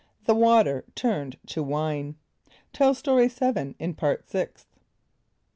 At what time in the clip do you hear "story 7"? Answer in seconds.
2.95-3.75